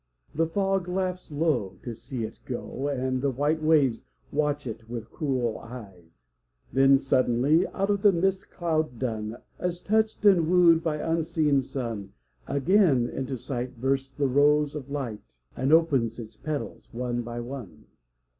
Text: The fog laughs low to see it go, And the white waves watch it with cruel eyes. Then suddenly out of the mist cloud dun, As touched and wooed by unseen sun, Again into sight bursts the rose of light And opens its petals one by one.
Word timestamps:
The 0.33 0.47
fog 0.47 0.87
laughs 0.87 1.29
low 1.29 1.77
to 1.83 1.93
see 1.93 2.23
it 2.23 2.39
go, 2.45 2.87
And 2.87 3.21
the 3.21 3.29
white 3.29 3.61
waves 3.61 4.01
watch 4.31 4.65
it 4.65 4.89
with 4.89 5.11
cruel 5.11 5.59
eyes. 5.59 6.21
Then 6.73 6.97
suddenly 6.97 7.67
out 7.67 7.91
of 7.91 8.01
the 8.01 8.11
mist 8.11 8.49
cloud 8.49 8.97
dun, 8.97 9.37
As 9.59 9.79
touched 9.79 10.25
and 10.25 10.49
wooed 10.49 10.81
by 10.81 10.95
unseen 10.95 11.61
sun, 11.61 12.13
Again 12.47 13.09
into 13.09 13.37
sight 13.37 13.79
bursts 13.79 14.15
the 14.15 14.25
rose 14.27 14.73
of 14.73 14.89
light 14.89 15.37
And 15.55 15.71
opens 15.71 16.17
its 16.17 16.35
petals 16.35 16.89
one 16.91 17.21
by 17.21 17.39
one. 17.39 17.85